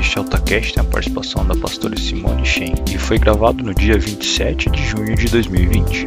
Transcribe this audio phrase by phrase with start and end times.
[0.00, 4.70] Este AltaCast tem a participação da pastora Simone Shen e foi gravado no dia 27
[4.70, 6.06] de junho de 2020.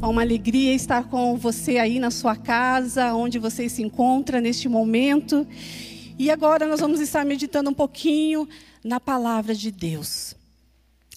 [0.00, 4.68] É uma alegria estar com você aí na sua casa, onde você se encontra neste
[4.68, 5.46] momento.
[6.18, 8.46] E agora nós vamos estar meditando um pouquinho
[8.84, 10.36] na palavra de Deus.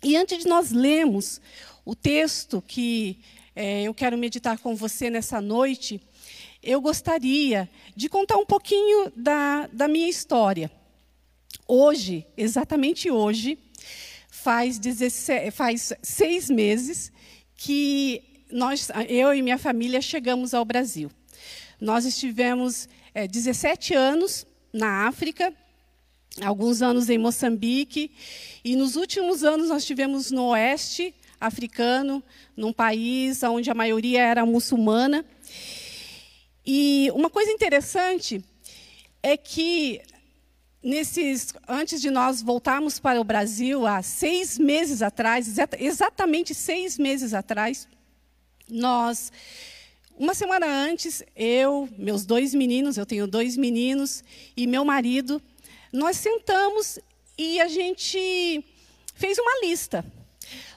[0.02, 1.42] E antes de nós lermos
[1.84, 3.20] o texto que
[3.54, 6.02] é, eu quero meditar com você nessa noite,
[6.66, 10.72] eu gostaria de contar um pouquinho da, da minha história.
[11.68, 13.58] Hoje, exatamente hoje,
[14.30, 17.12] faz, 16, faz seis meses
[17.56, 21.12] que nós, eu e minha família chegamos ao Brasil.
[21.80, 25.54] Nós estivemos é, 17 anos na África,
[26.44, 28.12] alguns anos em Moçambique,
[28.64, 32.23] e nos últimos anos nós estivemos no Oeste africano,
[32.56, 35.26] num país onde a maioria era muçulmana.
[36.66, 38.44] E uma coisa interessante
[39.22, 40.02] é que
[40.82, 47.34] nesses, antes de nós voltarmos para o Brasil, há seis meses atrás, exatamente seis meses
[47.36, 47.88] atrás,
[48.67, 49.31] nós,
[50.17, 54.23] uma semana antes, eu, meus dois meninos, eu tenho dois meninos,
[54.58, 55.39] e meu marido,
[55.94, 56.98] nós sentamos
[57.38, 58.66] e a gente
[59.14, 60.04] fez uma lista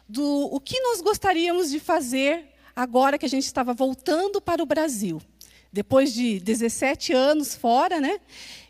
[0.06, 0.24] do
[0.54, 2.44] o que nós gostaríamos de fazer
[2.76, 5.20] agora que a gente estava voltando para o Brasil
[5.72, 8.20] depois de 17 anos fora, né?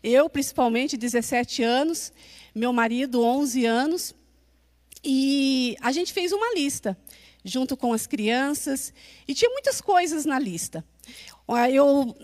[0.03, 2.11] Eu, principalmente, 17 anos,
[2.53, 4.15] meu marido, 11 anos.
[5.03, 6.97] E a gente fez uma lista,
[7.43, 8.93] junto com as crianças,
[9.27, 10.83] e tinha muitas coisas na lista.
[11.71, 12.15] Eu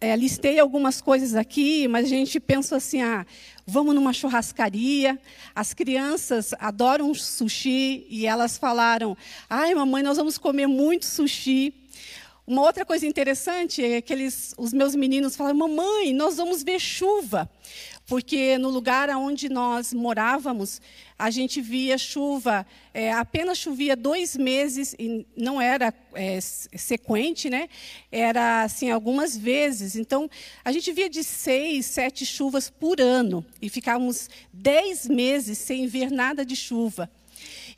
[0.00, 3.26] é, listei algumas coisas aqui, mas a gente pensou assim: ah,
[3.66, 5.18] vamos numa churrascaria.
[5.54, 9.16] As crianças adoram sushi e elas falaram:
[9.48, 11.74] ai, mamãe, nós vamos comer muito sushi.
[12.48, 16.80] Uma outra coisa interessante é que eles, os meus meninos falam: Mamãe, nós vamos ver
[16.80, 17.46] chuva.
[18.06, 20.80] Porque no lugar onde nós morávamos,
[21.18, 27.68] a gente via chuva, é, apenas chovia dois meses, e não era é, sequente, né?
[28.10, 29.94] era assim, algumas vezes.
[29.94, 30.30] Então,
[30.64, 36.10] a gente via de seis, sete chuvas por ano, e ficávamos dez meses sem ver
[36.10, 37.10] nada de chuva.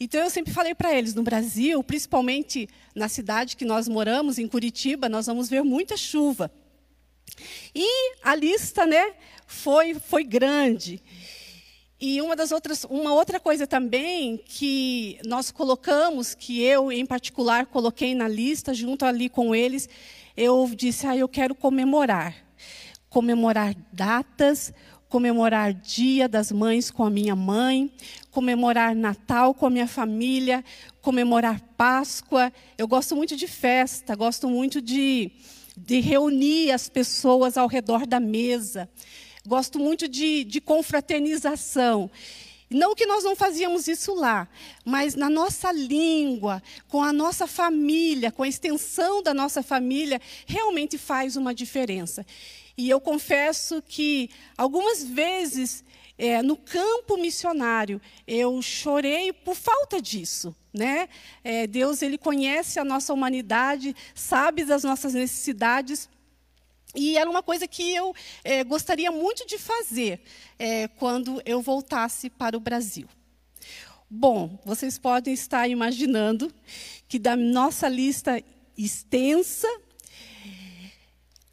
[0.02, 4.48] Então eu sempre falei para eles, no Brasil, principalmente na cidade que nós moramos, em
[4.48, 6.50] Curitiba, nós vamos ver muita chuva.
[7.74, 9.12] E a lista, né,
[9.46, 11.02] foi foi grande.
[12.00, 17.66] E uma das outras, uma outra coisa também que nós colocamos, que eu em particular
[17.66, 19.86] coloquei na lista junto ali com eles,
[20.34, 22.34] eu disse: "Ah, eu quero comemorar.
[23.10, 24.72] Comemorar datas,
[25.10, 27.92] comemorar Dia das Mães com a minha mãe,
[28.30, 30.64] comemorar Natal com a minha família,
[31.02, 32.52] comemorar Páscoa.
[32.78, 35.32] Eu gosto muito de festa, gosto muito de,
[35.76, 38.88] de reunir as pessoas ao redor da mesa.
[39.44, 42.08] Gosto muito de, de confraternização.
[42.70, 44.46] Não que nós não fazíamos isso lá,
[44.84, 50.96] mas na nossa língua, com a nossa família, com a extensão da nossa família, realmente
[50.96, 52.24] faz uma diferença.
[52.80, 55.84] E eu confesso que algumas vezes
[56.16, 61.06] é, no campo missionário eu chorei por falta disso, né?
[61.44, 66.08] É, Deus ele conhece a nossa humanidade, sabe das nossas necessidades.
[66.94, 70.22] E era uma coisa que eu é, gostaria muito de fazer
[70.58, 73.06] é, quando eu voltasse para o Brasil.
[74.08, 76.50] Bom, vocês podem estar imaginando
[77.06, 78.42] que da nossa lista
[78.74, 79.68] extensa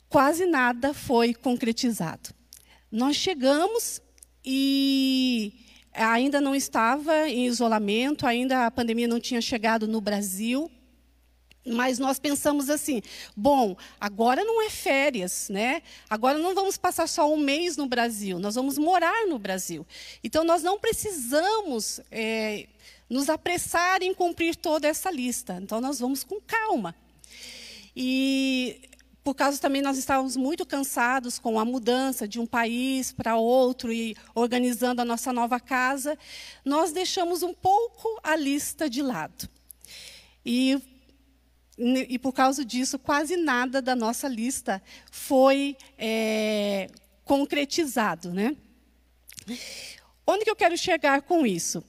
[0.09, 2.29] quase nada foi concretizado.
[2.91, 4.01] Nós chegamos
[4.45, 5.53] e
[5.93, 10.71] ainda não estava em isolamento, ainda a pandemia não tinha chegado no Brasil.
[11.69, 13.01] Mas nós pensamos assim,
[13.35, 15.81] bom, agora não é férias, né?
[16.09, 19.85] Agora não vamos passar só um mês no Brasil, nós vamos morar no Brasil.
[20.23, 22.67] Então nós não precisamos é,
[23.09, 25.59] nos apressar em cumprir toda essa lista.
[25.61, 26.95] Então nós vamos com calma.
[27.93, 28.79] E
[29.27, 33.91] por causa também nós estávamos muito cansados com a mudança de um país para outro
[33.91, 36.17] e organizando a nossa nova casa,
[36.63, 39.49] nós deixamos um pouco a lista de lado.
[40.45, 40.81] E,
[41.77, 44.81] e por causa disso, quase nada da nossa lista
[45.11, 46.89] foi é,
[47.25, 48.31] concretizado.
[48.31, 48.55] Né?
[50.25, 51.83] Onde que eu quero chegar com isso?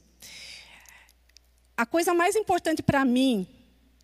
[1.76, 3.46] A coisa mais importante para mim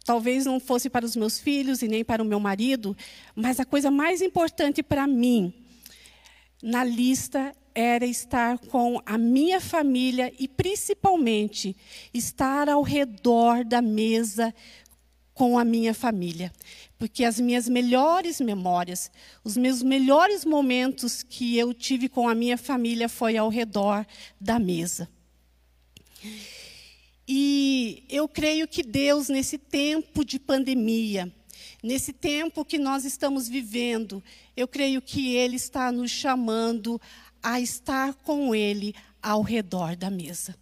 [0.04, 2.96] talvez não fosse para os meus filhos e nem para o meu marido,
[3.34, 5.52] mas a coisa mais importante para mim
[6.62, 11.76] na lista era estar com a minha família e principalmente
[12.12, 14.54] estar ao redor da mesa
[15.34, 16.52] com a minha família.
[16.96, 19.10] Porque as minhas melhores memórias,
[19.42, 24.06] os meus melhores momentos que eu tive com a minha família foi ao redor
[24.40, 25.08] da mesa.
[28.14, 31.34] Eu creio que Deus, nesse tempo de pandemia,
[31.82, 34.22] nesse tempo que nós estamos vivendo,
[34.56, 37.00] eu creio que Ele está nos chamando
[37.42, 40.56] a estar com Ele ao redor da mesa,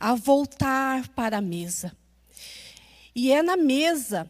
[0.00, 1.96] a voltar para a mesa.
[3.14, 4.28] E é na mesa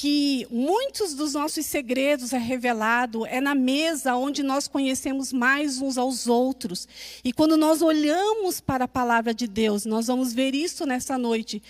[0.00, 5.98] que muitos dos nossos segredos é revelado, é na mesa onde nós conhecemos mais uns
[5.98, 6.86] aos outros.
[7.24, 11.60] E quando nós olhamos para a palavra de Deus, nós vamos ver isso nessa noite.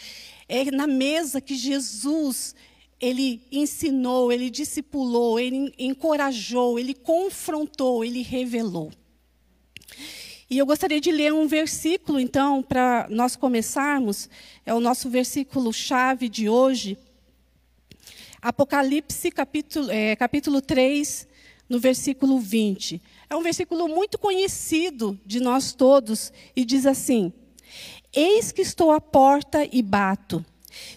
[0.46, 2.54] É na mesa que Jesus
[3.00, 8.90] ele ensinou, ele discipulou, ele encorajou, ele confrontou, ele revelou.
[10.50, 14.28] E eu gostaria de ler um versículo, então, para nós começarmos.
[14.66, 16.98] É o nosso versículo chave de hoje,
[18.40, 21.26] Apocalipse, capítulo, é, capítulo 3,
[21.68, 23.02] no versículo 20.
[23.28, 27.32] É um versículo muito conhecido de nós todos e diz assim:
[28.12, 30.44] Eis que estou à porta e bato.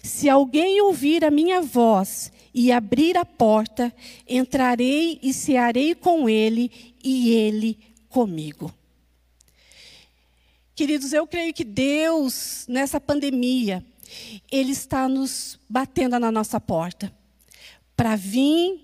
[0.04, 3.92] Se alguém ouvir a minha voz e abrir a porta,
[4.28, 6.70] entrarei e cearei com ele
[7.02, 7.76] e ele
[8.08, 8.72] comigo.
[10.76, 13.84] Queridos, eu creio que Deus, nessa pandemia,
[14.50, 17.12] Ele está nos batendo na nossa porta
[18.02, 18.80] para vir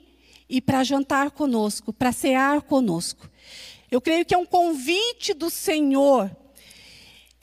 [0.49, 3.29] e para jantar conosco, para cear conosco.
[3.91, 6.31] Eu creio que é um convite do Senhor.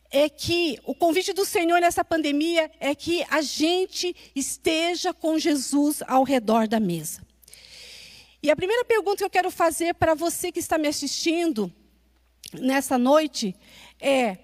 [0.10, 6.02] É que o convite do Senhor nessa pandemia é que a gente esteja com Jesus
[6.08, 7.22] ao redor da mesa.
[8.42, 11.70] E a primeira pergunta que eu quero fazer para você que está me assistindo
[12.54, 13.54] nessa noite
[14.00, 14.38] é: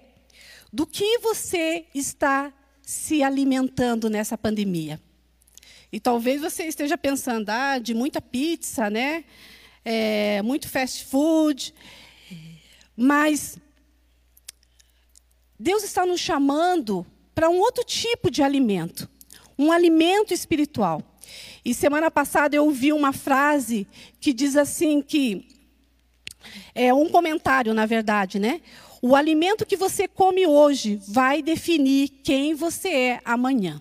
[0.70, 2.52] do que você está
[2.82, 5.00] se alimentando nessa pandemia?
[5.92, 9.24] E talvez você esteja pensando, ah, de muita pizza, né?
[9.84, 11.74] É, muito fast food.
[12.96, 13.58] Mas
[15.58, 19.08] Deus está nos chamando para um outro tipo de alimento,
[19.58, 21.02] um alimento espiritual.
[21.64, 23.86] E semana passada eu ouvi uma frase
[24.18, 25.46] que diz assim que
[26.74, 28.60] é um comentário, na verdade, né?
[29.00, 33.80] O alimento que você come hoje vai definir quem você é amanhã.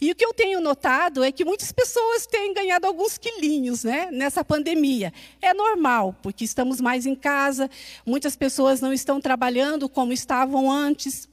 [0.00, 4.10] E o que eu tenho notado é que muitas pessoas têm ganhado alguns quilinhos né,
[4.10, 5.12] nessa pandemia.
[5.40, 7.70] É normal, porque estamos mais em casa,
[8.04, 11.28] muitas pessoas não estão trabalhando como estavam antes.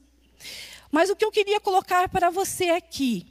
[0.90, 3.26] Mas o que eu queria colocar para você aqui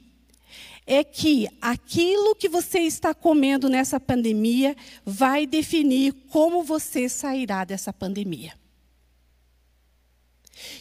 [0.86, 7.92] é que aquilo que você está comendo nessa pandemia vai definir como você sairá dessa
[7.92, 8.52] pandemia.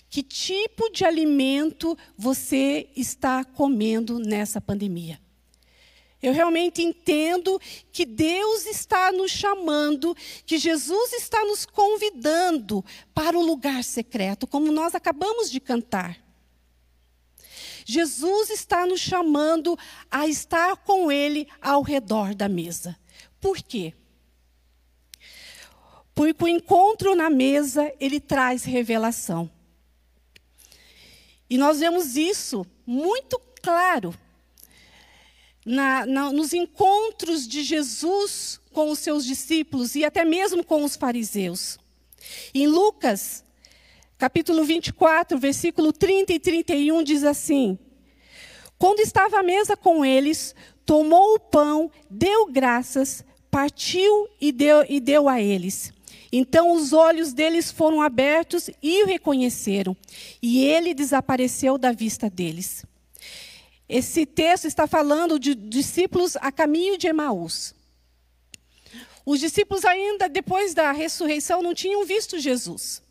[0.10, 5.20] Que tipo de alimento você está comendo nessa pandemia?
[6.22, 7.60] Eu realmente entendo
[7.92, 10.16] que Deus está nos chamando,
[10.46, 12.84] que Jesus está nos convidando
[13.14, 16.24] para o lugar secreto, como nós acabamos de cantar.
[17.86, 19.78] Jesus está nos chamando
[20.10, 22.98] a estar com Ele ao redor da mesa.
[23.42, 23.94] Por quê?
[26.16, 29.50] Porque o encontro na mesa, ele traz revelação.
[31.54, 34.12] E nós vemos isso muito claro
[35.64, 40.96] na, na, nos encontros de Jesus com os seus discípulos e até mesmo com os
[40.96, 41.78] fariseus.
[42.56, 43.44] Em Lucas,
[44.18, 47.78] capítulo 24, versículo 30 e 31, diz assim:
[48.80, 55.00] Quando estava à mesa com eles, tomou o pão, deu graças, partiu e deu, e
[55.00, 55.93] deu a eles.
[56.36, 59.96] Então os olhos deles foram abertos e o reconheceram,
[60.42, 62.84] e ele desapareceu da vista deles.
[63.88, 67.76] Esse texto está falando de discípulos a caminho de Emaús.
[69.24, 73.04] Os discípulos, ainda depois da ressurreição, não tinham visto Jesus.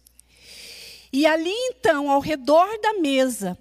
[1.13, 3.57] E ali, então, ao redor da mesa,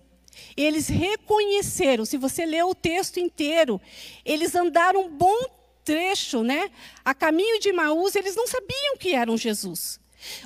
[0.57, 3.79] eles reconheceram, se você ler o texto inteiro,
[4.25, 6.69] eles andaram um bom trecho, né,
[7.03, 9.99] a caminho de Maús, eles não sabiam que eram Jesus.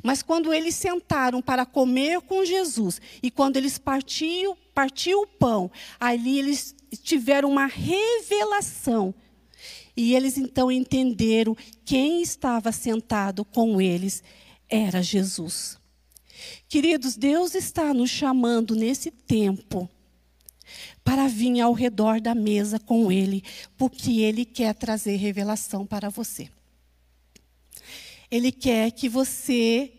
[0.03, 5.69] Mas quando eles sentaram para comer com Jesus e quando eles partiam, partiu o pão,
[5.99, 9.13] ali eles tiveram uma revelação.
[9.97, 14.23] E eles então entenderam quem estava sentado com eles
[14.69, 15.77] era Jesus.
[16.67, 19.89] Queridos, Deus está nos chamando nesse tempo
[21.03, 23.43] para vir ao redor da mesa com Ele,
[23.77, 26.49] porque Ele quer trazer revelação para você.
[28.29, 29.91] Ele quer que você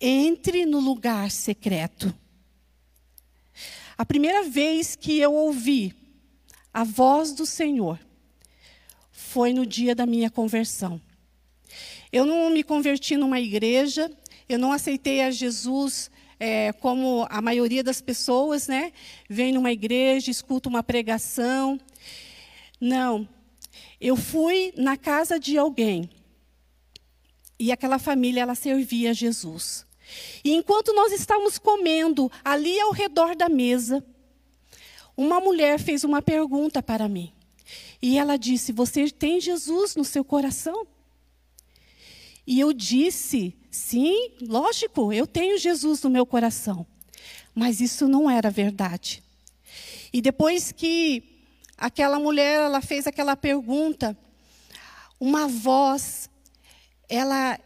[0.00, 2.14] entre no lugar secreto.
[3.96, 5.94] A primeira vez que eu ouvi
[6.72, 7.98] a voz do Senhor
[9.10, 11.00] foi no dia da minha conversão.
[12.12, 14.10] Eu não me converti numa igreja,
[14.48, 18.92] eu não aceitei a Jesus é, como a maioria das pessoas, né?
[19.28, 21.80] Vem numa igreja, escuta uma pregação.
[22.80, 23.28] Não.
[24.00, 26.08] Eu fui na casa de alguém
[27.58, 29.84] e aquela família ela servia a Jesus.
[30.44, 34.04] E enquanto nós estávamos comendo ali ao redor da mesa,
[35.16, 37.32] uma mulher fez uma pergunta para mim.
[38.00, 40.86] E ela disse: Você tem Jesus no seu coração?
[42.48, 46.86] E eu disse: Sim, lógico, eu tenho Jesus no meu coração.
[47.54, 49.22] Mas isso não era verdade.
[50.10, 51.44] E depois que
[51.76, 54.16] aquela mulher ela fez aquela pergunta,
[55.20, 56.30] uma voz
[57.06, 57.60] ela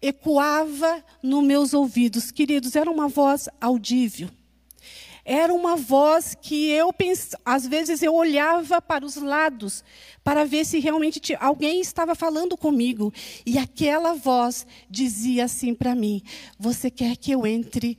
[0.00, 2.30] ecoava nos meus ouvidos.
[2.30, 4.30] Queridos, era uma voz audível.
[5.28, 6.94] Era uma voz que eu,
[7.44, 9.82] às vezes, eu olhava para os lados
[10.22, 13.12] para ver se realmente alguém estava falando comigo.
[13.44, 16.22] E aquela voz dizia assim para mim:
[16.56, 17.98] Você quer que eu entre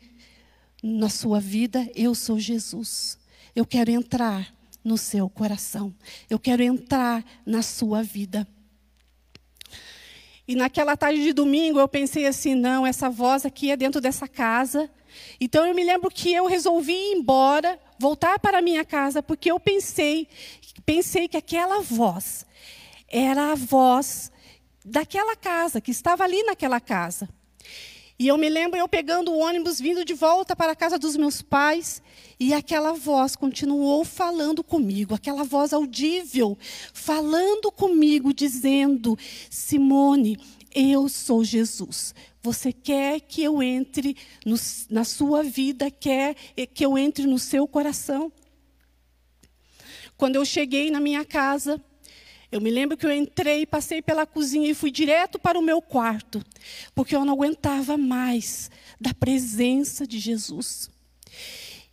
[0.82, 1.92] na sua vida?
[1.94, 3.20] Eu sou Jesus.
[3.54, 5.94] Eu quero entrar no seu coração.
[6.30, 8.48] Eu quero entrar na sua vida.
[10.48, 14.28] E naquela tarde de domingo eu pensei assim: não, essa voz aqui é dentro dessa
[14.28, 14.90] casa.
[15.40, 19.52] Então eu me lembro que eu resolvi ir embora, voltar para a minha casa, porque
[19.52, 20.28] eu pensei,
[20.86, 22.46] pensei que aquela voz
[23.10, 24.32] era a voz
[24.86, 27.28] daquela casa, que estava ali naquela casa.
[28.20, 31.16] E eu me lembro eu pegando o ônibus vindo de volta para a casa dos
[31.16, 32.02] meus pais,
[32.40, 36.58] e aquela voz continuou falando comigo, aquela voz audível,
[36.94, 39.16] falando comigo, dizendo:
[39.52, 40.40] Simone,
[40.74, 42.16] eu sou Jesus.
[42.42, 44.56] Você quer que eu entre no,
[44.90, 46.36] na sua vida, quer
[46.74, 48.32] que eu entre no seu coração?
[50.16, 51.80] Quando eu cheguei na minha casa,
[52.58, 55.80] eu me lembro que eu entrei, passei pela cozinha e fui direto para o meu
[55.80, 56.44] quarto,
[56.96, 60.90] porque eu não aguentava mais da presença de Jesus.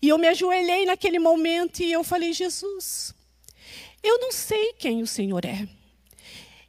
[0.00, 3.14] E eu me ajoelhei naquele momento e eu falei: Jesus,
[4.02, 5.68] eu não sei quem o Senhor é.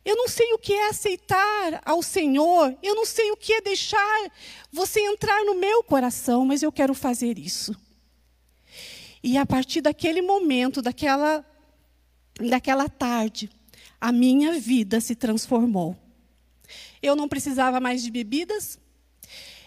[0.04, 2.78] Eu não sei o que é aceitar ao Senhor.
[2.84, 4.32] Eu não sei o que é deixar
[4.74, 7.74] você entrar no meu coração, mas eu quero fazer isso.
[9.24, 11.46] E a partir daquele momento, daquela,
[12.40, 13.50] daquela tarde,
[14.06, 15.98] a minha vida se transformou.
[17.02, 18.78] Eu não precisava mais de bebidas,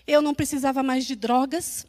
[0.06, 1.84] eu não precisava mais de drogas.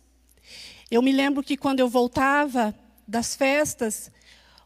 [0.89, 2.74] Eu me lembro que quando eu voltava
[3.08, 4.12] das festas,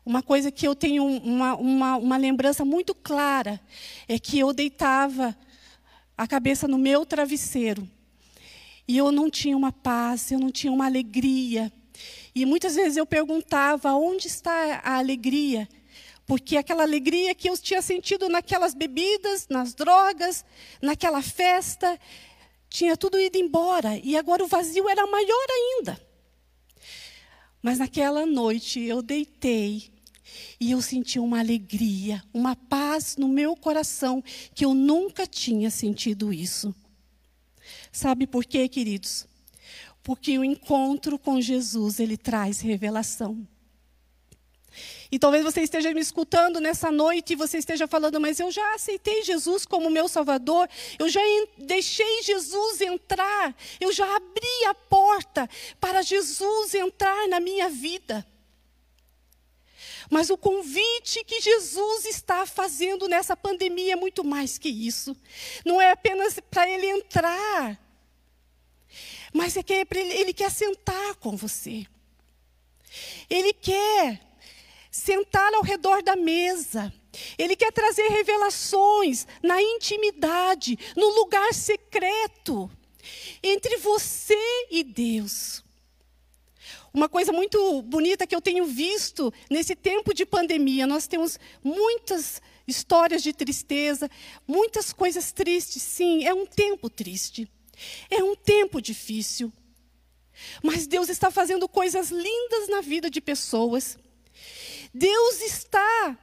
[0.05, 3.59] uma coisa que eu tenho uma, uma, uma lembrança muito clara
[4.07, 5.35] é que eu deitava
[6.17, 7.85] a cabeça no meu travesseiro
[8.87, 11.69] e eu não tinha uma paz, eu não tinha uma alegria.
[12.33, 15.67] E muitas vezes eu perguntava: onde está a alegria?
[16.25, 20.45] Porque aquela alegria que eu tinha sentido naquelas bebidas, nas drogas,
[20.81, 21.99] naquela festa,
[22.69, 23.99] tinha tudo ido embora.
[24.03, 25.99] E agora o vazio era maior ainda.
[27.61, 29.91] Mas naquela noite eu deitei
[30.59, 34.23] e eu senti uma alegria, uma paz no meu coração
[34.55, 36.73] que eu nunca tinha sentido isso.
[37.91, 39.27] Sabe por quê, queridos?
[40.01, 43.47] Porque o encontro com Jesus, ele traz revelação.
[45.11, 48.73] E talvez você esteja me escutando nessa noite e você esteja falando, mas eu já
[48.73, 51.21] aceitei Jesus como meu Salvador, eu já
[51.57, 55.49] deixei Jesus entrar, eu já abri a porta
[55.79, 58.25] para Jesus entrar na minha vida.
[60.09, 65.15] Mas o convite que Jesus está fazendo nessa pandemia é muito mais que isso.
[65.65, 67.79] Não é apenas para ele entrar,
[69.33, 71.87] mas é que é ele, ele quer sentar com você.
[73.29, 74.21] Ele quer
[74.93, 76.93] sentar ao redor da mesa.
[77.35, 82.69] Ele quer trazer revelações na intimidade, no lugar secreto,
[83.41, 84.37] entre você
[84.69, 85.63] e Deus.
[86.93, 92.39] Uma coisa muito bonita que eu tenho visto nesse tempo de pandemia, nós temos muitas
[92.67, 94.09] histórias de tristeza,
[94.47, 97.49] muitas coisas tristes, sim, é um tempo triste.
[98.11, 99.51] É um tempo difícil.
[100.61, 103.97] Mas Deus está fazendo coisas lindas na vida de pessoas.
[104.93, 106.17] Deus está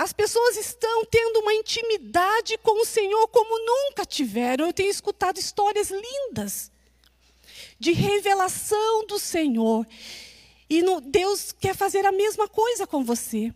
[0.00, 4.64] as pessoas estão tendo uma intimidade com o Senhor como nunca tiveram.
[4.64, 6.72] Eu tenho escutado histórias lindas
[7.78, 9.86] de revelação do Senhor.
[10.70, 13.52] E no, Deus quer fazer a mesma coisa com você.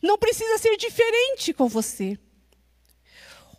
[0.00, 2.16] Não precisa ser diferente com você.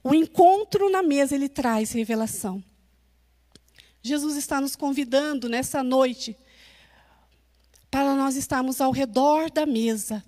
[0.01, 2.63] O encontro na mesa, ele traz revelação.
[4.01, 6.38] Jesus está nos convidando nessa noite
[7.93, 10.25] para nós estarmos ao redor da mesa,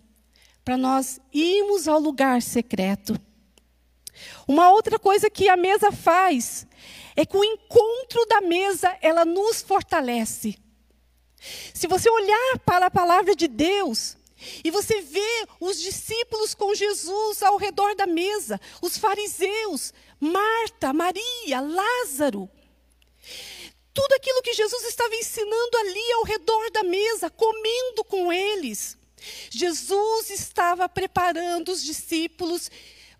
[0.64, 3.20] para nós irmos ao lugar secreto.
[4.48, 6.68] Uma outra coisa que a mesa faz
[7.16, 10.60] é que o encontro da mesa, ela nos fortalece.
[11.74, 14.16] Se você olhar para a palavra de Deus,
[14.64, 21.62] e você vê os discípulos com Jesus ao redor da mesa, os fariseus, Marta, Maria,
[21.62, 22.48] Lázaro.
[23.96, 28.98] Tudo aquilo que Jesus estava ensinando ali ao redor da mesa, comendo com eles.
[29.50, 32.70] Jesus estava preparando os discípulos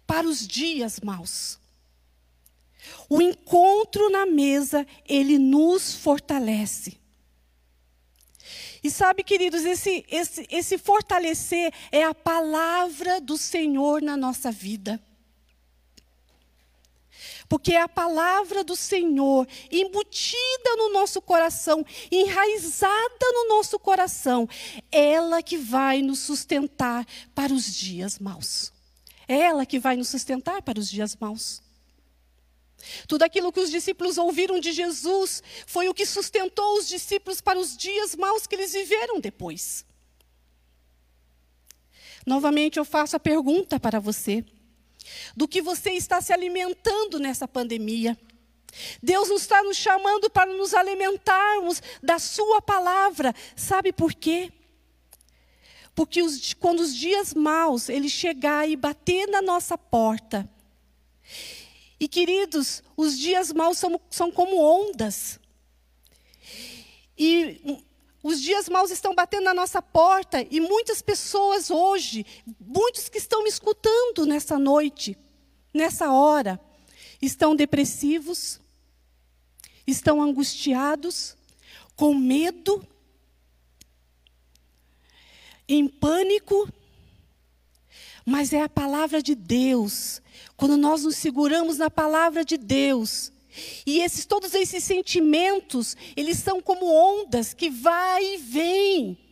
[0.06, 1.58] para os dias maus.
[3.10, 7.00] O encontro na mesa, ele nos fortalece.
[8.84, 15.02] E sabe, queridos, esse, esse, esse fortalecer é a palavra do Senhor na nossa vida.
[17.48, 24.50] Porque é a palavra do Senhor, embutida no nosso coração, enraizada no nosso coração,
[24.92, 28.74] ela que vai nos sustentar para os dias maus.
[29.28, 31.62] É ela que vai nos sustentar para os dias maus.
[33.08, 37.60] Tudo aquilo que os discípulos ouviram de Jesus foi o que sustentou os discípulos para
[37.60, 39.86] os dias maus que eles viveram depois.
[42.26, 44.44] Novamente eu faço a pergunta para você:
[45.36, 48.18] do que você está se alimentando nessa pandemia?
[49.02, 53.34] Deus nos está nos chamando para nos alimentarmos da Sua palavra.
[53.56, 54.52] Sabe por quê?
[55.94, 60.50] Porque os, quando os dias maus ele chegar e bater na nossa porta,
[62.00, 65.40] e queridos, os dias maus são, são como ondas.
[67.18, 67.82] E
[68.28, 72.26] os dias maus estão batendo na nossa porta e muitas pessoas hoje,
[72.60, 75.16] muitos que estão me escutando nessa noite,
[75.72, 76.60] nessa hora,
[77.22, 78.60] estão depressivos,
[79.86, 81.38] estão angustiados,
[81.96, 82.84] com medo,
[85.68, 86.68] em pânico,
[88.26, 90.20] mas é a palavra de Deus.
[90.58, 93.32] Quando nós nos seguramos na palavra de Deus,
[93.86, 99.26] e esses todos esses sentimentos, eles são como ondas que vai e vem.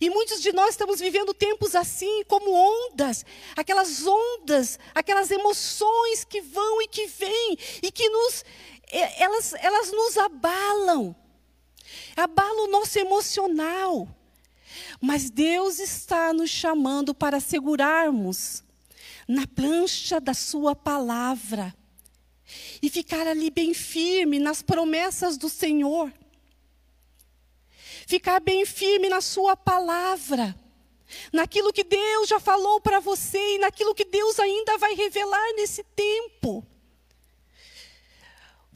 [0.00, 6.40] E muitos de nós estamos vivendo tempos assim, como ondas, aquelas ondas, aquelas emoções que
[6.40, 8.44] vão e que vêm e que nos
[8.90, 11.14] elas elas nos abalam.
[12.16, 14.08] Abalam o nosso emocional.
[15.00, 18.64] Mas Deus está nos chamando para segurarmos
[19.28, 21.74] na plancha da Sua palavra
[22.82, 26.12] e ficar ali bem firme nas promessas do Senhor.
[28.06, 30.54] Ficar bem firme na Sua palavra,
[31.32, 35.82] naquilo que Deus já falou para você e naquilo que Deus ainda vai revelar nesse
[35.82, 36.66] tempo.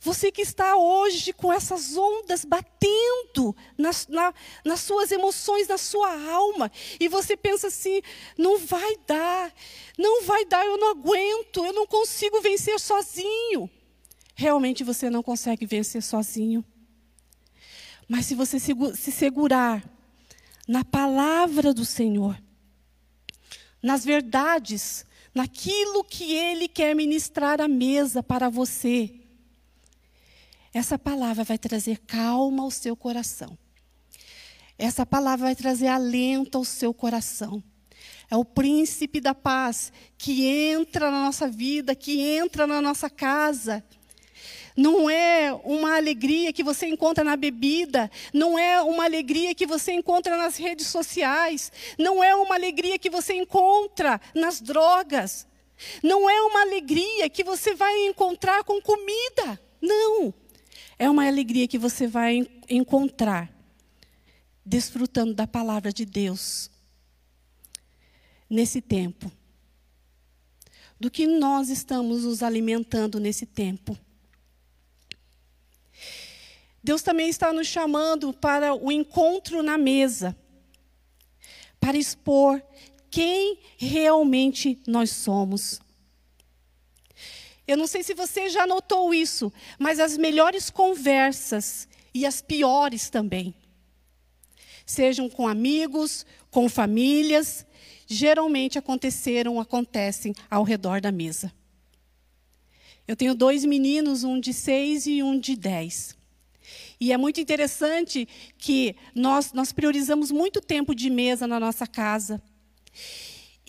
[0.00, 4.32] Você que está hoje com essas ondas batendo nas, na,
[4.64, 8.00] nas suas emoções, na sua alma, e você pensa assim:
[8.36, 9.52] não vai dar,
[9.98, 13.68] não vai dar, eu não aguento, eu não consigo vencer sozinho.
[14.36, 16.64] Realmente você não consegue vencer sozinho.
[18.08, 19.84] Mas se você se segurar
[20.66, 22.40] na palavra do Senhor,
[23.82, 29.17] nas verdades, naquilo que Ele quer ministrar à mesa para você,
[30.72, 33.58] essa palavra vai trazer calma ao seu coração.
[34.78, 37.62] Essa palavra vai trazer alento ao seu coração.
[38.30, 43.82] É o príncipe da paz que entra na nossa vida, que entra na nossa casa.
[44.76, 49.92] Não é uma alegria que você encontra na bebida, não é uma alegria que você
[49.92, 55.48] encontra nas redes sociais, não é uma alegria que você encontra nas drogas,
[56.00, 59.60] não é uma alegria que você vai encontrar com comida.
[59.82, 60.32] Não.
[60.98, 63.52] É uma alegria que você vai encontrar
[64.64, 66.70] desfrutando da palavra de Deus
[68.50, 69.30] nesse tempo.
[70.98, 73.96] Do que nós estamos nos alimentando nesse tempo.
[76.82, 80.36] Deus também está nos chamando para o encontro na mesa,
[81.78, 82.62] para expor
[83.10, 85.80] quem realmente nós somos.
[87.68, 93.10] Eu não sei se você já notou isso, mas as melhores conversas e as piores
[93.10, 93.54] também,
[94.86, 97.66] sejam com amigos, com famílias,
[98.06, 101.52] geralmente aconteceram, acontecem ao redor da mesa.
[103.06, 106.16] Eu tenho dois meninos, um de seis e um de dez.
[106.98, 108.26] E é muito interessante
[108.56, 112.42] que nós, nós priorizamos muito tempo de mesa na nossa casa.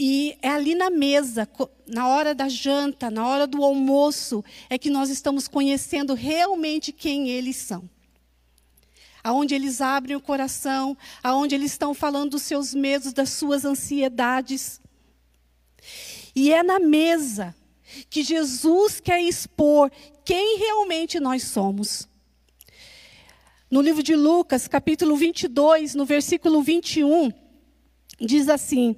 [0.02, 1.46] E é ali na mesa,
[1.86, 7.30] na hora da janta, na hora do almoço, é que nós estamos conhecendo realmente quem
[7.30, 7.90] eles são.
[9.22, 14.80] aonde eles abrem o coração, aonde eles estão falando dos seus medos, das suas ansiedades.
[16.34, 17.54] E é na mesa
[18.10, 19.92] que Jesus quer expor
[20.24, 22.08] quem realmente nós somos.
[23.70, 27.32] No livro de Lucas, capítulo 22, no versículo 21,
[28.22, 28.96] diz assim: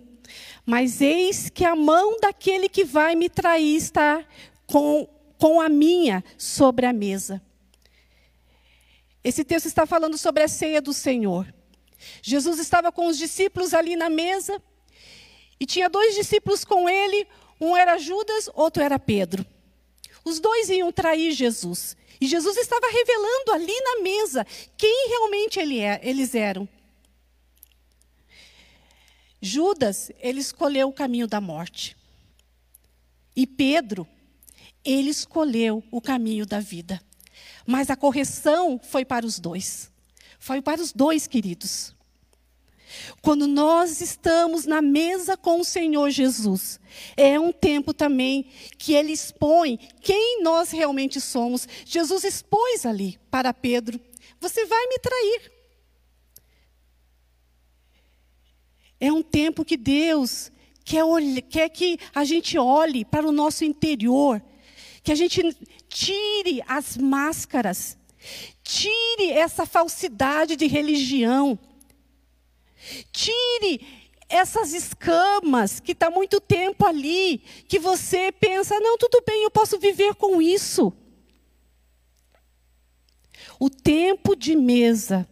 [0.66, 4.24] Mas eis que a mão daquele que vai me trair está
[4.68, 7.42] com, com a minha sobre a mesa.
[9.24, 11.52] Esse texto está falando sobre a ceia do Senhor.
[12.22, 14.62] Jesus estava com os discípulos ali na mesa
[15.60, 17.28] e tinha dois discípulos com ele,
[17.60, 19.46] um era Judas, outro era Pedro.
[20.26, 21.96] Os dois iam trair Jesus.
[22.20, 24.46] E Jesus estava revelando ali na mesa
[24.78, 26.68] quem realmente ele é, eles eram.
[29.42, 31.98] Judas, ele escolheu o caminho da morte.
[33.36, 34.08] E Pedro,
[34.86, 37.02] ele escolheu o caminho da vida.
[37.66, 39.92] Mas a correção foi para os dois.
[40.40, 41.96] Foi para os dois, queridos.
[43.22, 46.80] Quando nós estamos na mesa com o Senhor Jesus,
[47.16, 48.46] é um tempo também
[48.78, 51.68] que ele expõe quem nós realmente somos.
[51.86, 54.00] Jesus expôs ali para Pedro:
[54.40, 55.52] Você vai me trair.
[59.02, 60.50] É um tempo que Deus
[60.86, 61.04] quer,
[61.50, 64.42] quer que a gente olhe para o nosso interior
[65.04, 65.42] que a gente
[65.90, 67.98] tire as máscaras,
[68.64, 71.58] tire essa falsidade de religião,
[73.12, 73.82] tire
[74.30, 79.78] essas escamas que está muito tempo ali, que você pensa, não, tudo bem, eu posso
[79.78, 80.94] viver com isso.
[83.60, 85.28] O tempo de mesa,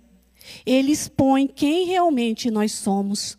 [0.66, 3.38] ele expõe quem realmente nós somos.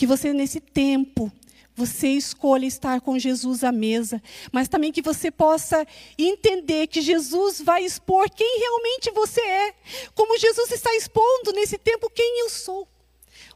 [0.00, 1.30] Que você, nesse tempo,
[1.74, 5.86] você escolha estar com Jesus à mesa, mas também que você possa
[6.16, 9.74] entender que Jesus vai expor quem realmente você é,
[10.14, 12.88] como Jesus está expondo nesse tempo quem eu sou.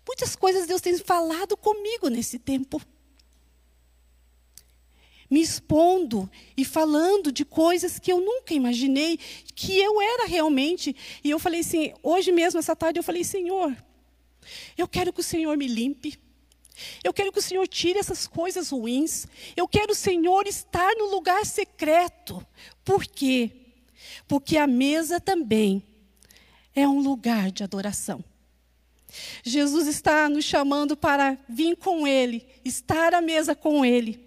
[0.06, 2.78] Muitas coisas Deus tem falado comigo nesse tempo.
[5.30, 9.18] Me expondo e falando de coisas que eu nunca imaginei
[9.54, 10.94] que eu era realmente.
[11.24, 13.74] E eu falei assim, hoje mesmo, essa tarde, eu falei, Senhor,
[14.76, 16.22] eu quero que o Senhor me limpe.
[17.02, 19.26] Eu quero que o Senhor tire essas coisas ruins.
[19.56, 22.44] Eu quero o Senhor estar no lugar secreto.
[22.84, 23.50] Por quê?
[24.26, 25.82] Porque a mesa também
[26.74, 28.24] é um lugar de adoração.
[29.44, 34.20] Jesus está nos chamando para vir com Ele, estar à mesa com Ele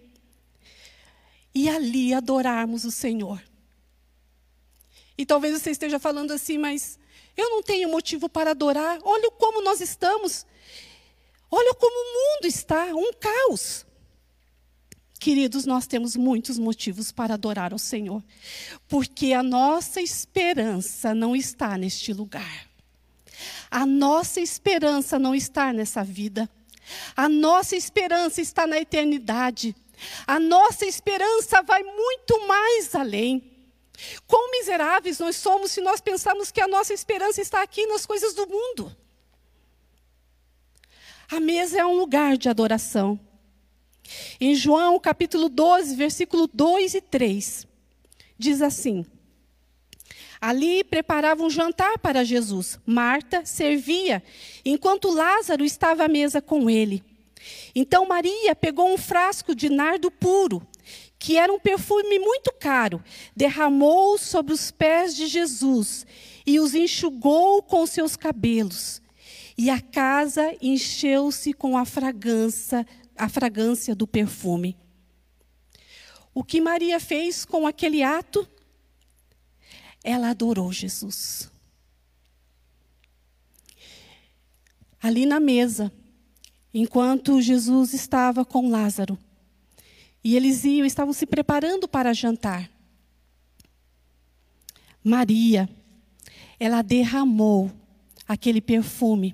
[1.53, 3.43] e ali adorarmos o Senhor.
[5.17, 6.99] E talvez você esteja falando assim, mas
[7.35, 8.99] eu não tenho motivo para adorar.
[9.03, 10.45] Olha como nós estamos.
[11.49, 13.85] Olha como o mundo está, um caos.
[15.19, 18.23] Queridos, nós temos muitos motivos para adorar o Senhor,
[18.87, 22.67] porque a nossa esperança não está neste lugar.
[23.69, 26.49] A nossa esperança não está nessa vida.
[27.15, 29.75] A nossa esperança está na eternidade.
[30.25, 33.57] A nossa esperança vai muito mais além.
[34.27, 38.33] Quão miseráveis nós somos se nós pensarmos que a nossa esperança está aqui nas coisas
[38.33, 38.95] do mundo.
[41.29, 43.19] A mesa é um lugar de adoração.
[44.39, 47.67] Em João capítulo 12, versículo 2 e 3,
[48.37, 49.05] diz assim:
[50.39, 52.79] Ali preparavam um jantar para Jesus.
[52.85, 54.23] Marta servia,
[54.63, 57.03] enquanto Lázaro estava à mesa com ele.
[57.75, 60.65] Então Maria pegou um frasco de nardo puro,
[61.19, 63.03] que era um perfume muito caro,
[63.35, 66.05] derramou sobre os pés de Jesus
[66.45, 69.01] e os enxugou com seus cabelos.
[69.57, 74.77] E a casa encheu-se com a fragrância, a fragrância do perfume.
[76.31, 78.47] O que Maria fez com aquele ato?
[80.03, 81.51] Ela adorou Jesus.
[85.01, 85.91] Ali na mesa,
[86.71, 89.17] enquanto Jesus estava com Lázaro,
[90.23, 92.69] e eles iam, estavam se preparando para jantar.
[95.03, 95.67] Maria,
[96.59, 97.71] ela derramou
[98.27, 99.33] aquele perfume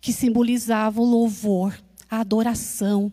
[0.00, 3.12] que simbolizava o louvor, a adoração.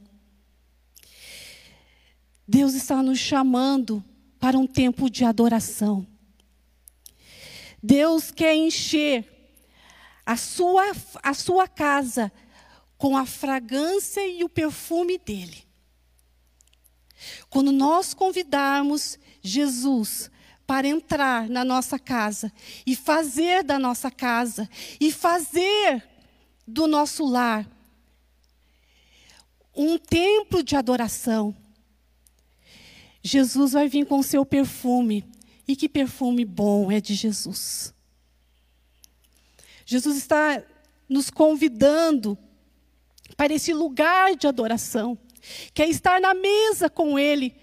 [2.47, 4.03] Deus está nos chamando
[4.39, 6.05] para um tempo de adoração.
[7.81, 9.25] Deus quer encher
[10.25, 12.31] a sua, a sua casa
[12.97, 15.63] com a fragrância e o perfume dele.
[17.49, 20.29] Quando nós convidarmos Jesus
[20.65, 22.51] para entrar na nossa casa
[22.85, 24.69] e fazer da nossa casa
[24.99, 26.03] e fazer
[26.67, 27.67] do nosso lar
[29.75, 31.55] um templo de adoração.
[33.21, 35.25] Jesus vai vir com o seu perfume.
[35.67, 37.93] E que perfume bom é de Jesus.
[39.83, 40.63] Jesus está
[41.09, 42.37] nos convidando
[43.35, 45.17] para esse lugar de adoração,
[45.73, 47.55] que é estar na mesa com Ele.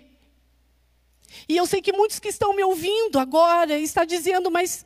[1.49, 4.85] E eu sei que muitos que estão me ouvindo agora estão dizendo, mas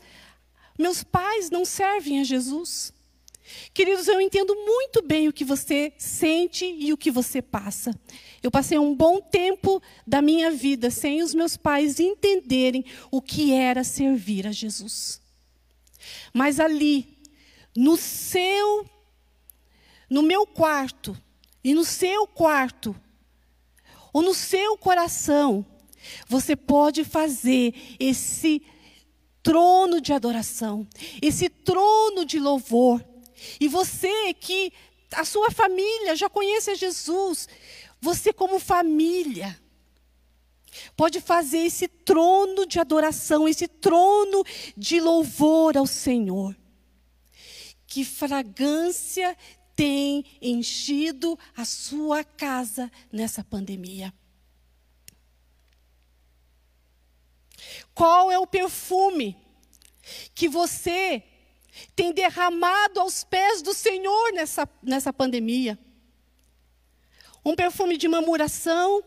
[0.79, 2.93] meus pais não servem a Jesus.
[3.73, 7.93] Queridos, eu entendo muito bem o que você sente e o que você passa.
[8.43, 13.53] Eu passei um bom tempo da minha vida sem os meus pais entenderem o que
[13.53, 15.21] era servir a Jesus.
[16.33, 17.19] Mas ali,
[17.77, 18.87] no seu,
[20.09, 21.17] no meu quarto
[21.63, 22.95] e no seu quarto,
[24.13, 25.65] ou no seu coração,
[26.27, 28.63] você pode fazer esse
[29.43, 30.87] trono de adoração,
[31.21, 33.05] esse trono de louvor.
[33.61, 34.73] E você que
[35.13, 37.49] a sua família já conhece a Jesus,
[38.01, 39.59] você como família
[40.97, 44.45] pode fazer esse trono de adoração, esse trono
[44.77, 46.57] de louvor ao Senhor.
[47.87, 49.37] Que fragrância
[49.75, 54.13] tem enchido a sua casa nessa pandemia?
[57.95, 59.37] Qual é o perfume
[60.35, 61.23] que você
[61.95, 65.79] tem derramado aos pés do Senhor nessa, nessa pandemia?
[67.45, 69.05] Um perfume de murmuração,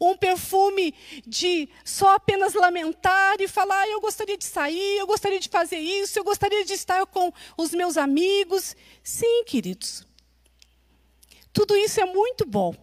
[0.00, 0.94] um perfume
[1.26, 5.78] de só apenas lamentar e falar: ah, eu gostaria de sair, eu gostaria de fazer
[5.78, 8.76] isso, eu gostaria de estar com os meus amigos.
[9.02, 10.06] Sim, queridos.
[11.52, 12.74] Tudo isso é muito bom.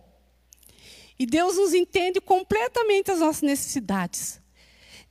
[1.18, 4.40] E Deus nos entende completamente as nossas necessidades.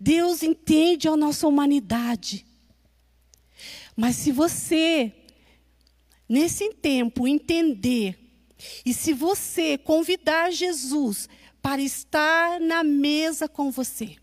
[0.00, 2.46] Deus entende a nossa humanidade.
[4.00, 5.12] Mas se você,
[6.28, 8.16] nesse tempo, entender,
[8.86, 11.28] e se você convidar Jesus
[11.60, 14.14] para estar na mesa com você,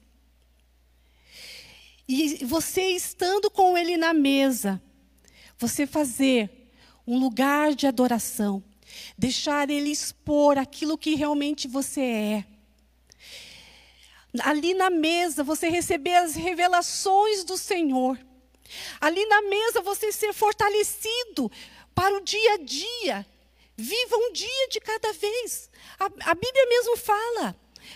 [2.08, 4.82] e você estando com Ele na mesa,
[5.58, 6.72] você fazer
[7.06, 8.64] um lugar de adoração,
[9.18, 12.46] deixar Ele expor aquilo que realmente você é.
[14.40, 18.18] Ali na mesa, você receber as revelações do Senhor.
[19.00, 21.52] Ali na mesa você ser fortalecido
[21.94, 23.26] para o dia a dia.
[23.78, 25.70] Viva um dia de cada vez.
[26.00, 27.56] A, a Bíblia mesmo fala: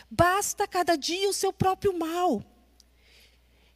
[0.09, 2.43] basta cada dia o seu próprio mal.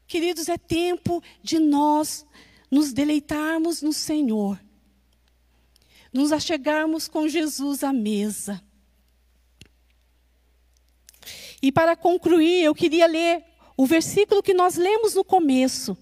[0.07, 2.25] Queridos, é tempo de nós
[2.69, 4.59] nos deleitarmos no Senhor,
[6.11, 8.61] nos achegarmos com Jesus à mesa.
[11.61, 13.43] E para concluir, eu queria ler
[13.77, 15.97] o versículo que nós lemos no começo.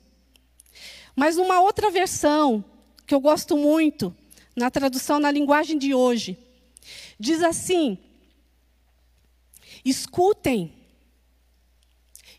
[1.15, 2.63] Mas numa outra versão,
[3.06, 4.15] que eu gosto muito,
[4.56, 6.38] na tradução na linguagem de hoje,
[7.19, 7.97] diz assim:
[9.84, 10.74] escutem,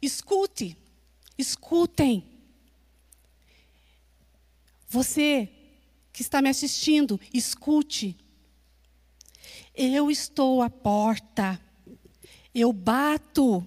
[0.01, 0.77] escute,
[1.39, 2.25] escutem.
[4.89, 5.49] Você
[6.13, 8.17] que está me assistindo, escute.
[9.75, 11.59] Eu estou à porta,
[12.55, 13.67] eu bato.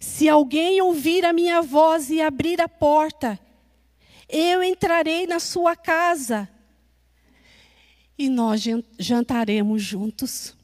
[0.00, 3.38] Se alguém ouvir a minha voz e abrir a porta,
[4.32, 6.48] eu entrarei na sua casa
[8.16, 8.62] e nós
[8.98, 10.56] jantaremos juntos.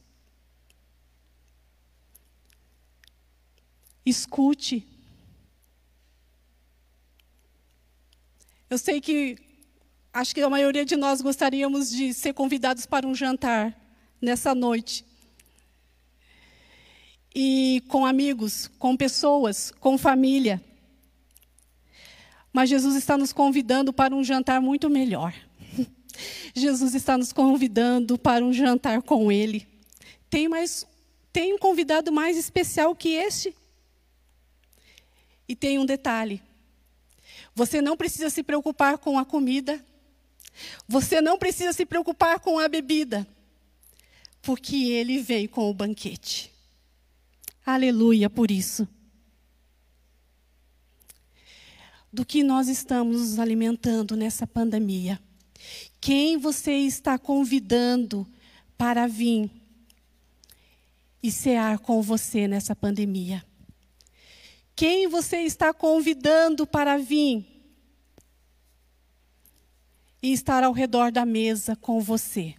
[4.07, 4.87] Escute.
[8.71, 9.37] Eu sei que
[10.15, 13.79] acho que a maioria de nós gostaríamos de ser convidados para um jantar
[14.21, 15.05] nessa noite.
[17.35, 20.63] E com amigos, com pessoas, com família.
[22.59, 25.33] Mas Jesus está nos convidando para um jantar muito melhor.
[26.53, 29.65] Jesus está nos convidando para um jantar com Ele.
[30.29, 30.85] Tem mais,
[31.33, 33.55] tem um convidado mais especial que este?
[35.49, 36.43] E tem um detalhe:
[37.55, 39.81] você não precisa se preocupar com a comida,
[40.89, 43.25] você não precisa se preocupar com a bebida,
[44.43, 46.53] porque Ele vem com o banquete.
[47.65, 48.89] Aleluia por isso.
[52.13, 55.21] Do que nós estamos nos alimentando nessa pandemia.
[56.01, 58.27] Quem você está convidando
[58.77, 59.51] para vir
[61.23, 63.45] e cear com você nessa pandemia?
[64.75, 67.45] Quem você está convidando para vir
[70.23, 72.55] e estar ao redor da mesa com você?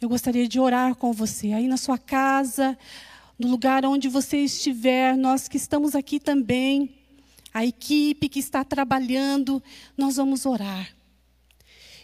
[0.00, 2.78] Eu gostaria de orar com você aí na sua casa,
[3.40, 6.90] no lugar onde você estiver, nós que estamos aqui também,
[7.54, 9.62] a equipe que está trabalhando,
[9.96, 10.94] nós vamos orar.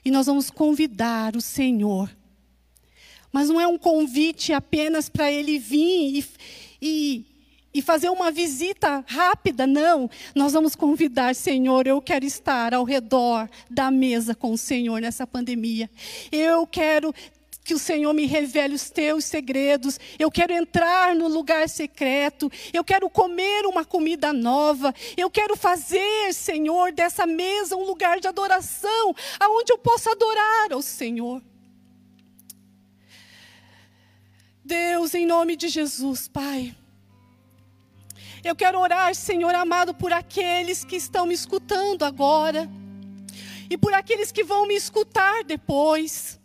[0.03, 2.11] E nós vamos convidar o Senhor.
[3.31, 6.25] Mas não é um convite apenas para ele vir e,
[6.81, 7.27] e,
[7.75, 10.09] e fazer uma visita rápida, não.
[10.35, 15.27] Nós vamos convidar, Senhor, eu quero estar ao redor da mesa com o Senhor nessa
[15.27, 15.91] pandemia.
[16.33, 17.15] Eu quero
[17.67, 19.99] que o Senhor me revele os teus segredos.
[20.21, 22.51] Eu quero entrar no lugar secreto.
[22.73, 24.95] Eu quero comer uma comida nova.
[25.17, 30.81] Eu quero fazer, Senhor, dessa mesa um lugar de adoração, aonde eu possa adorar ao
[30.81, 31.43] Senhor.
[34.65, 36.73] Deus, em nome de Jesus, Pai.
[38.45, 42.71] Eu quero orar, Senhor amado, por aqueles que estão me escutando agora
[43.69, 46.39] e por aqueles que vão me escutar depois.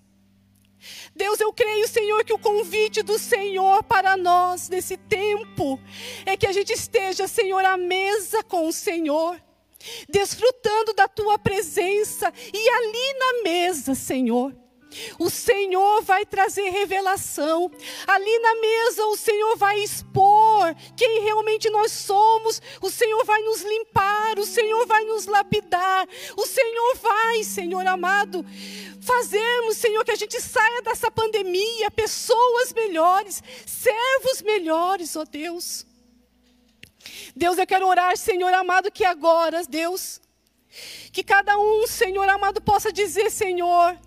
[1.16, 5.80] Deus, eu creio, Senhor, que o convite do Senhor para nós nesse tempo
[6.26, 9.42] é que a gente esteja, Senhor, à mesa com o Senhor,
[10.10, 14.56] desfrutando da tua presença e ali na mesa, Senhor,
[15.18, 17.72] o Senhor vai trazer revelação.
[18.08, 22.62] Ali na mesa, o Senhor vai expor quem realmente nós somos.
[22.82, 24.40] O Senhor vai nos limpar.
[24.40, 26.08] O Senhor vai nos lapidar.
[26.36, 28.46] O Senhor vai, Senhor amado,
[29.02, 35.86] fazermos, Senhor, que a gente saia dessa pandemia pessoas melhores, servos melhores, ó Deus.
[37.36, 40.22] Deus, eu quero orar, Senhor amado, que agora, Deus,
[41.12, 43.98] que cada um, Senhor amado, possa dizer, Senhor,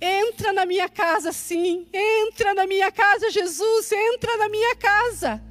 [0.00, 1.86] Entra na minha casa, sim.
[1.92, 3.92] Entra na minha casa, Jesus.
[3.92, 5.42] Entra na minha casa.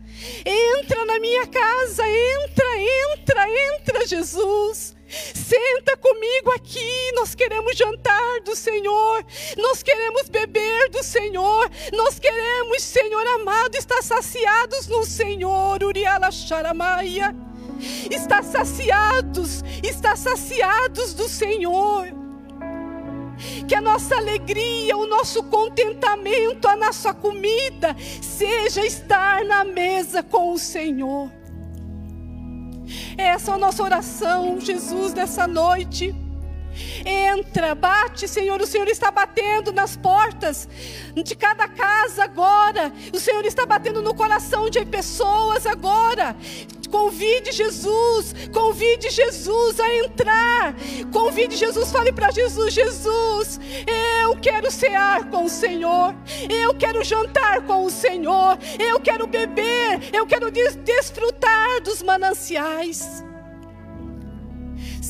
[0.43, 2.03] Entra na minha casa.
[2.07, 4.95] Entra, entra, entra, Jesus.
[5.07, 9.25] Senta comigo aqui, nós queremos jantar do Senhor,
[9.57, 17.35] nós queremos beber do Senhor, nós queremos, Senhor amado, estar saciados no Senhor, Uriala Charamaia.
[18.11, 22.28] Está saciados, está saciados do Senhor
[23.67, 30.53] que a nossa alegria, o nosso contentamento, a nossa comida, seja estar na mesa com
[30.53, 31.31] o Senhor.
[33.17, 36.15] Essa é a nossa oração, Jesus, nessa noite.
[37.05, 38.61] Entra, bate, Senhor.
[38.61, 40.67] O Senhor está batendo nas portas
[41.13, 42.91] de cada casa agora.
[43.13, 46.35] O Senhor está batendo no coração de pessoas agora.
[46.89, 50.75] Convide Jesus, convide Jesus a entrar.
[51.13, 53.59] Convide Jesus, fale para Jesus: Jesus,
[54.21, 56.15] eu quero cear com o Senhor,
[56.49, 63.28] eu quero jantar com o Senhor, eu quero beber, eu quero des desfrutar dos mananciais.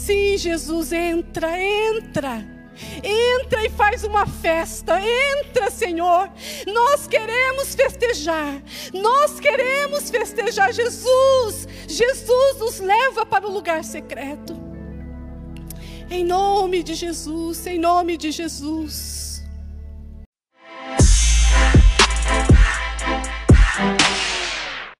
[0.09, 2.43] Sim, Jesus, entra, entra.
[3.03, 4.99] Entra e faz uma festa.
[4.99, 6.31] Entra, Senhor.
[6.65, 8.59] Nós queremos festejar.
[8.91, 11.67] Nós queremos festejar Jesus.
[11.87, 14.57] Jesus nos leva para o lugar secreto.
[16.09, 19.28] Em nome de Jesus, em nome de Jesus.